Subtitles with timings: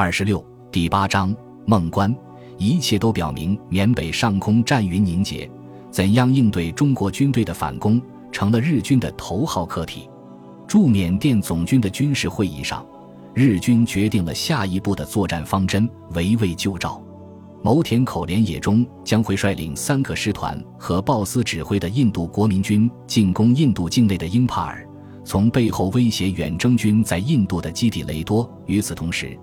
[0.00, 0.42] 二十六
[0.72, 2.16] 第八章孟关，
[2.56, 5.46] 一切都表明缅北上空战云凝结，
[5.90, 8.00] 怎样应对中国军队的反攻
[8.32, 10.08] 成了日军的头号课题。
[10.66, 12.82] 驻缅甸总军的军事会议上，
[13.34, 16.98] 日军决定了下一步的作战方针：围魏救赵。
[17.62, 24.88] 牟田口连野中将会率领三个师团和鲍斯指挥的印度国民军进攻印度境内的英帕尔，
[25.26, 28.50] 从背后威胁远征军在印度的基地雷多。
[28.64, 29.38] 与此同时，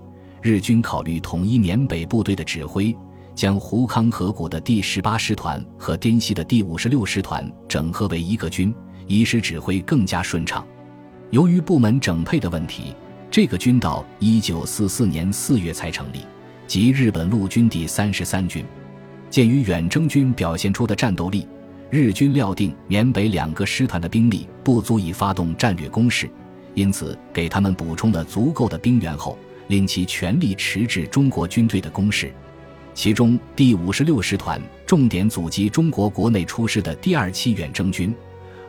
[0.48, 2.96] 日军考虑统一缅北部队的指挥，
[3.36, 8.74] 将胡康河谷的第十八师团和滇西的第五十六师团整合为一个军，
[9.08, 10.66] 以使指挥更加顺畅。
[11.32, 12.96] 由于部门整配的问题，
[13.30, 16.20] 这个军到一九四四年四月才成立。
[16.66, 18.64] 即日本陆军第三十三军，
[19.30, 21.46] 鉴于远征军表现出的战斗力，
[21.90, 26.30] 日军料定缅北两个师团的兵力不足以发动战略攻势，
[26.74, 32.32] 因此给他们补充了足够的兵员后，令其全力迟滞中国军队的攻势。
[32.94, 38.14] 其中第五十六师团重点阻击中国国内出师的第二期远征军，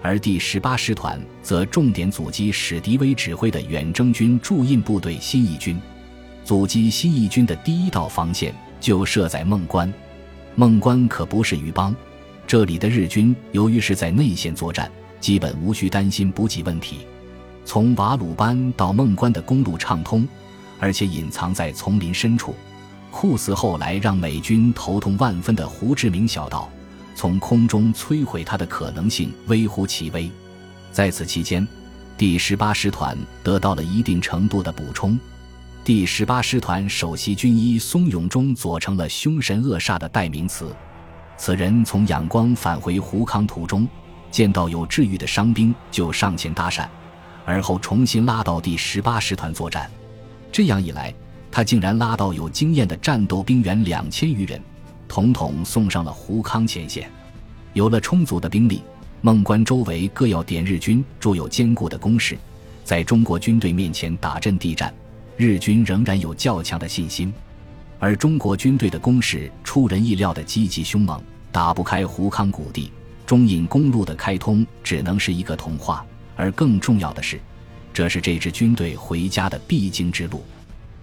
[0.02, 5.80] 而第十八师团则重点阻击史迪威指挥的远征军驻印部队新一军。
[6.44, 9.92] 阻击新义军的第一道防线就设在孟关，
[10.54, 11.94] 孟关可不是鱼帮，
[12.46, 16.98] 这里的日军由于是在内线作战，基本无需担心补给问题。
[17.64, 20.26] 从瓦鲁班到孟关的公路畅通，
[20.78, 22.54] 而且隐藏在丛林深处。
[23.10, 26.70] 酷似后来让美军头痛万分的胡志明小道，
[27.14, 30.30] 从空中摧毁它的可能性微乎其微。
[30.92, 31.66] 在此期间，
[32.16, 35.18] 第十八师团得到了一定程度的补充。
[35.84, 40.74] 第十八师团首席军医松永忠佐成了“凶神恶煞”的代名词。
[41.38, 43.88] 此人从仰光返回胡康途中，
[44.30, 46.86] 见到有治愈的伤兵，就上前搭讪，
[47.46, 49.90] 而后重新拉到第十八师团作战。
[50.50, 51.14] 这样一来，
[51.50, 54.60] 他竟然拉到有经验的战斗兵员两千余人，
[55.06, 57.10] 统统送上了胡康前线。
[57.74, 58.82] 有了充足的兵力，
[59.20, 62.36] 孟关周围各要点日军筑有坚固的工事，
[62.82, 64.92] 在中国军队面前打阵地战。
[65.36, 67.32] 日军仍然有较强的信心，
[68.00, 71.22] 而中国军队的攻势出人意料的积极凶猛，
[71.52, 72.90] 打不开胡康谷地，
[73.24, 76.04] 中印公路的开通只能是一个童话。
[76.34, 77.40] 而更重要的是，
[77.98, 80.44] 这是这支军队回家的必经之路。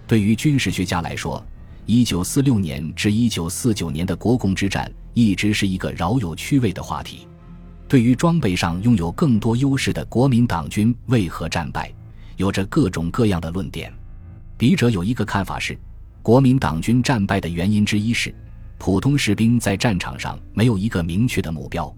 [0.06, 1.44] 对于军事学家来说，
[1.84, 7.28] 一九四六年至一九四九年的国共之战一直是一个饶有趣味的话题。
[7.86, 11.92] 对于装备上拥有更多优势的国民党军为何战败，
[12.38, 13.92] 有着各种各样的论点。
[14.56, 15.78] 笔者有一个看法是，
[16.22, 18.34] 国民党军战败的原因之一是，
[18.78, 21.94] 普通士兵在战场上没有一个明确的目标。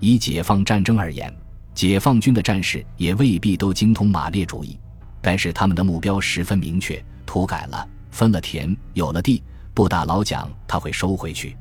[0.00, 1.32] 以解放战争而言，
[1.74, 4.78] 解放军的战士也未必都精通马列主义，
[5.20, 11.56] 但是他们的目标十分明确：土改了，分了田，有了地，不打老蒋他会收回去。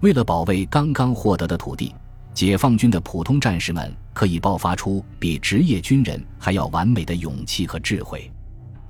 [0.00, 1.94] 为了保卫刚刚获得的土地，
[2.34, 8.30] 解放军的普通战士们可以爆发出比职业军人还要完美的勇气和智慧。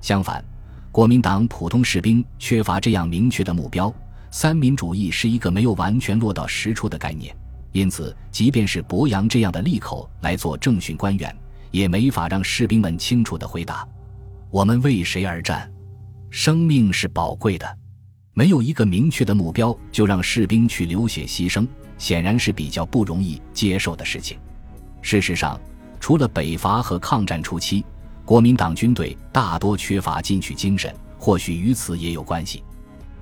[0.01, 0.43] 相反，
[0.91, 3.91] 国民党普通士兵缺乏这样明确的目标，
[4.31, 7.33] 三民主义是一个没有完全落到实处的概念，
[7.71, 11.35] 因此，即便是博洋这样的利口来做政训官员，
[11.71, 13.87] 也没法让士兵们清楚地回答：
[14.49, 15.71] 我们为谁而战？
[16.29, 17.77] 生命是宝贵的，
[18.33, 21.67] 没有一个明确的目标就让士兵去流血牺牲，
[21.97, 24.37] 显然是比较不容易接受的事情。
[25.01, 25.59] 事实上，
[25.99, 27.85] 除了北伐和抗战初期。
[28.25, 32.61] 国民党军队大多缺乏进取精神，或许与此也有关系。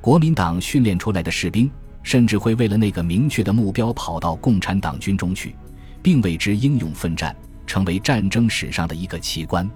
[0.01, 1.69] 国民党训练出来的士兵，
[2.05, 5.55] 甚至会为了那个明确的目标跑到共产党军中去，
[6.03, 7.35] 并为之英勇奋战，
[7.65, 9.67] 成为战争史上的一个奇观。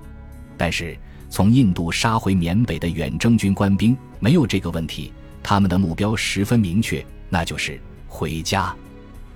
[0.55, 0.95] 但是，
[1.27, 8.75] 从印度杀回缅北的远征军官兵没有这个问题，他们的目标十分明确，那就是回家，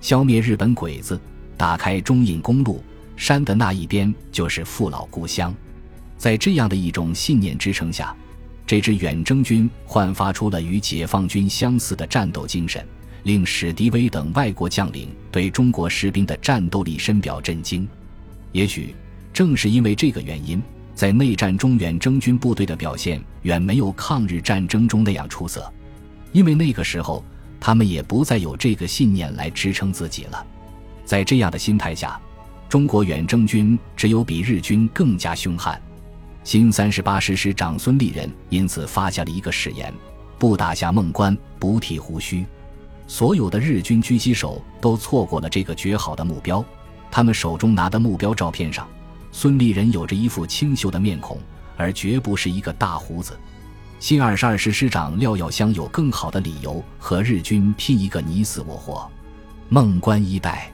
[0.00, 1.20] 消灭日本鬼子，
[1.56, 2.80] 打开中印公路，
[3.16, 5.52] 山的那一边就是父老故乡。
[6.16, 8.14] 在这样的一种信念支撑下，
[8.66, 12.82] 这支远征军焕发出了与解放军相似的战斗精神，
[13.24, 17.86] 令史迪威等外国将领对中国士兵的战斗力深表震惊。
[18.52, 18.94] 也许
[19.32, 20.62] 正是因为这个原因，
[20.94, 25.70] 在内战中远征军部队的表现远没有抗日战争中那样出色，
[26.32, 27.22] 因为那个时候
[27.60, 30.46] 他们也不再有这个信念来支撑自己了。
[31.04, 32.18] 在这样的心态下，
[32.68, 35.78] 中国远征军只有比日军更加凶悍。
[36.44, 39.92] 新三十八师师长孙立人因此发下了一个誓言：
[40.38, 42.44] 不打下孟关，不剃胡须。
[43.06, 46.62] 所有的日军狙击手都错过了这个绝好的目标。
[47.10, 48.86] 他们手中拿的目标照片上，
[49.32, 51.38] 孙立人有着一副清秀的面孔，
[51.78, 53.38] 而绝不是一个大胡子。
[53.98, 59.10] 新二十二师师长廖耀湘有更好的理由和日军拼一个你死我活。
[59.70, 60.70] 孟关一带，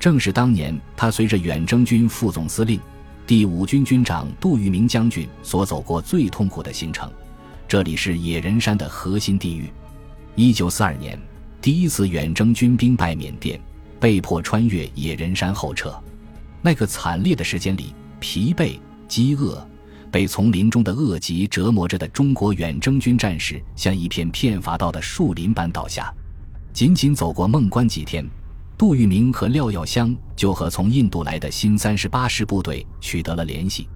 [0.00, 2.80] 正是当年他随着远征军副总司令、
[3.26, 7.10] 第五军军长杜聿明将军所走过最痛苦的行程。
[7.66, 9.68] 这里是野人山的核心地域。
[10.36, 11.20] 一九四二年，
[11.60, 13.60] 第一次远征军兵败缅甸，
[13.98, 15.92] 被迫穿越野人山后撤。
[16.62, 18.78] 那个惨烈的时间里，疲惫、
[19.08, 19.66] 饥饿。
[20.08, 26.14] 被丛林中的恶疾折磨着的中国远征军战士，像一片片伐到的树林般倒下。
[26.72, 28.24] 仅仅走过孟关几天，
[28.78, 33.88] 杜聿明和廖耀湘就和从印度来的新三十八师部队取得了联系。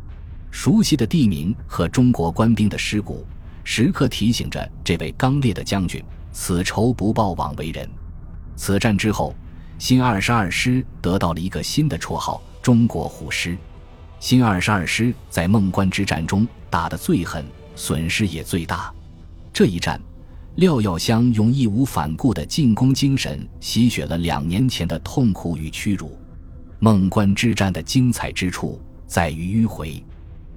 [0.50, 3.26] 熟悉的地名和中国官兵的尸骨，
[3.62, 7.88] 时刻提醒着这位刚烈的将军：此仇不报枉为人。
[8.56, 9.34] 此战之后，
[9.78, 13.56] 新二十二师得到了一个新的绰号——中国虎师。
[14.18, 17.44] 新二十二师在孟关之战中打得最狠，
[17.76, 18.92] 损失也最大。
[19.52, 20.00] 这一战，
[20.60, 26.18] 廖耀湘用义无反顾的进攻精神洗雪了两年前的痛苦与屈辱。
[26.78, 30.04] 孟关之战的精彩之处在于迂回。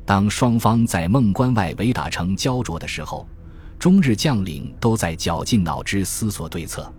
[0.03, 3.25] 当双方在孟关外围打成焦灼的时候，
[3.79, 6.93] 中日将领都在绞尽脑汁思索对策。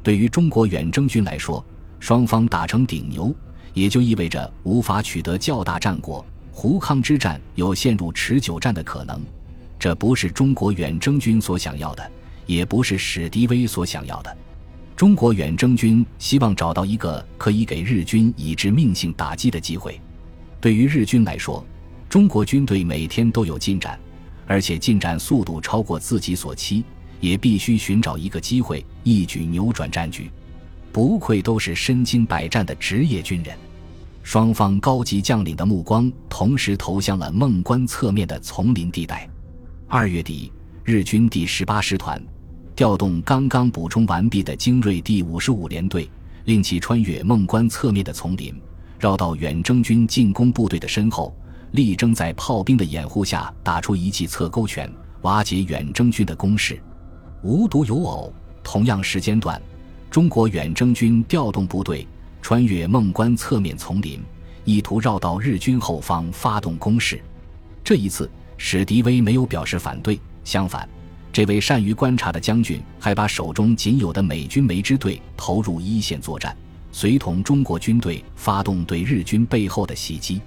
[0.00, 1.64] 对于中国远征军来说，
[1.98, 3.34] 双方打成顶牛。
[3.72, 9.20] 也就意味着无法取得较大战果，胡康之战有陷入持久战的可能。
[9.76, 12.10] 这不是中国远征军所想要的，
[12.46, 14.36] 也不是史迪威所想要的。
[14.96, 20.00] 中国远征军希望找到一个可以给日军以致命性打击的机会。
[20.60, 21.64] 对于日军来说，
[22.08, 23.98] 中国军队每天都有进展，
[24.46, 26.84] 而且进展速度超过自己所期，
[27.20, 30.30] 也必须寻找一个机会，一举扭转战局。
[30.92, 33.56] 不愧都是身经百战的职业军人，
[34.22, 39.28] 双方高级将领的目光同时投向了孟关侧面的丛林地带。
[39.88, 40.52] 二月底，
[40.84, 42.22] 日军第十八师团
[42.76, 46.10] 调动刚刚补充完毕的精锐第五十五联队，
[46.44, 48.52] 令其穿越孟关侧面的丛林，
[48.98, 51.32] 绕到远征军进攻部队的身后，
[51.70, 54.90] 力争在炮兵的掩护下打出一记侧勾拳，
[55.22, 56.80] 瓦解远征军的攻势。
[57.42, 58.34] 无独有偶，
[58.64, 59.60] 同样时间段。
[60.10, 62.06] 中国远征军调动部队
[62.42, 64.20] 穿越孟关侧面丛林，
[64.64, 67.20] 意图绕到日军后方发动攻势。
[67.84, 70.88] 这一次，史迪威没有表示反对，相反，
[71.34, 76.56] 这位善于观察的将军还把手中仅有的美军梅支队投入一线作战，
[76.92, 80.40] 随同中国军队发动对日军背后的袭击。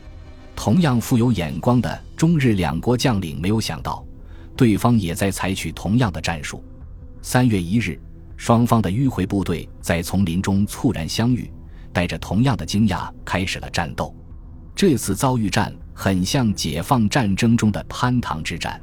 [0.56, 4.01] 同样富有眼光的中日两国将领没有想到，
[4.56, 6.63] 对方也在采取同样的战术。
[7.22, 8.00] 三月一日。
[8.38, 11.51] 双方的迂回部队在丛林中猝然相遇，
[11.92, 14.16] 带着同样的惊讶开始了战斗。
[14.75, 18.80] 这次遭遇战很像解放战争中的潘塘之战。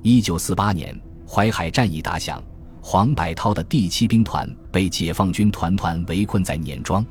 [0.00, 2.42] 一九四八年淮海战役打响，
[2.80, 7.04] 黄百韬的第七兵团被解放军团团围困在碾庄。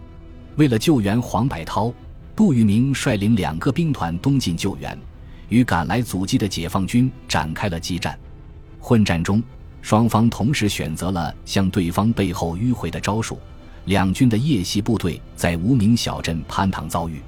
[0.56, 1.94] 为了救援黄百韬，
[2.36, 4.98] 杜聿明率领两个兵团东进救援，
[5.50, 8.18] 与赶来阻击的解放军展开了激战。
[8.80, 9.44] 混战中。
[9.82, 13.38] 双方同时选择了向对方背后迂回的招数，
[13.86, 17.22] 两军的夜袭部队在无名小镇潘塘遭遇。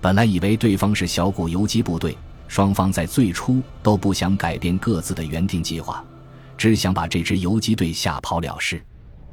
[0.00, 2.16] 本来以为对方是小股游击部队，
[2.48, 6.02] 双方在最初都不想改变各自的原定计划，
[6.60, 8.84] 只想把这支游击队吓跑了事。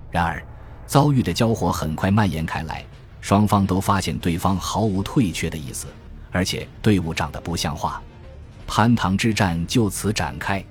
[0.09, 0.41] 然而，
[0.85, 2.85] 遭遇的交火很快蔓延开来，
[3.19, 5.87] 双方都发现对方毫无退却的意思，
[6.31, 8.01] 而且队伍长得不像话。
[8.65, 10.63] 潘塘之战就此展开。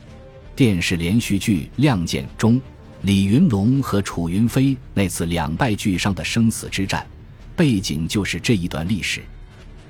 [0.55, 2.59] 电视连续剧《亮剑》中，
[3.03, 7.07] 李云龙和楚云飞那次两败俱伤的生死之战，
[7.55, 9.23] 背景就是这一段历史。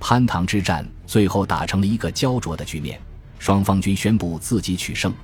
[0.00, 3.00] 潘塘之战最后打成了一个焦灼的局面，
[3.38, 5.14] 双方均宣布自己取胜，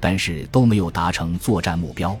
[0.00, 2.16] 但是都没有达成作战目标。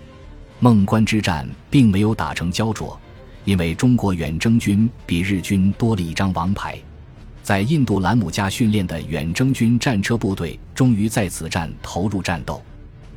[0.60, 2.98] 孟关之战并没有打成焦灼，
[3.44, 6.78] 因为中国远征军比日军多了一张王牌。
[7.42, 12.62] 在印度兰姆加训练的远征军战车部队终于在此战投入战斗。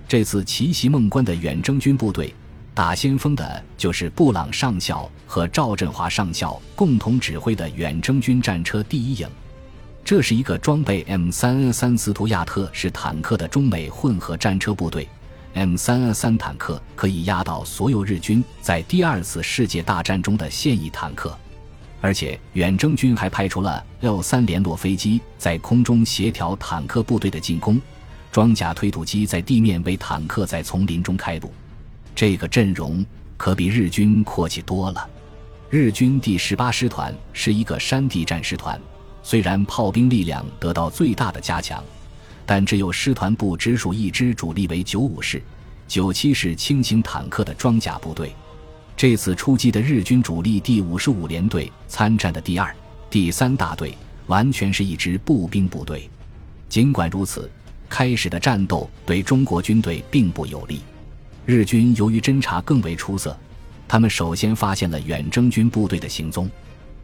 [0.08, 2.34] 这次奇袭孟关的远征军部队，
[2.74, 9.28] 打先锋的就是布朗上校和赵振华上校共同指挥的远征军战车第一营。
[10.04, 15.08] 这是一个装备 M 三 N 三斯图亚特式坦克的中美混合战车部队。
[15.54, 21.38] M 三 N 三坦克可以压倒所有日军在第二次世界大战中的现役坦克。
[22.02, 27.80] 而且，远征军还派出了 L 三联络飞机在空中协调坦克部队的进攻，
[28.32, 31.54] 装甲推土机在地面为坦克在丛林中开路。
[32.16, 33.06] 这个阵容
[33.38, 35.08] 可比日军阔气多了。
[35.70, 38.82] 日军第十八师团是一个山地战师团，
[39.24, 41.84] 虽然炮兵力量得到最大的加强，
[42.46, 45.42] 但只有师团部直属一支主力为九五式、
[45.88, 48.34] 九七式轻型坦克的装甲部队。
[48.98, 52.76] 这次出击的日军主力第五十五联队参战的第二、
[53.10, 53.98] 第三大队
[54.28, 56.10] 完全是一支步兵部队。
[56.70, 57.50] 尽管如此，
[57.90, 60.82] 开始的战斗对中国军队并不有利。
[61.46, 63.36] 日军由于侦察更为出色，
[63.88, 66.50] 他们首先发现了远征军部队的行踪。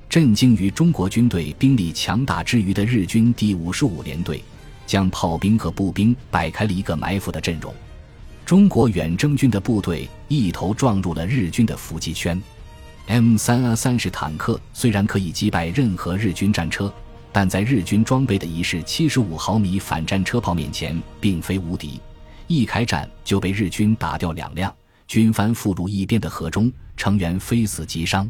[0.09, 4.41] 震惊于中国军队兵力强大之余的日军第五十五联队，
[4.85, 7.73] 将炮兵和步兵摆开了一个埋伏的阵容。
[8.45, 12.41] 中国远征军的部队一头撞入了日军的伏击圈。
[13.07, 16.91] M 三 A 三式坦克虽然可以击败任何日军战车，
[17.33, 21.99] 但在日军装备的一式七十五毫米反战车炮面前，并非无敌。
[22.47, 24.73] 一开战就被日军打掉两辆，
[25.05, 28.29] 军帆覆入一边的河中，成员非死即伤。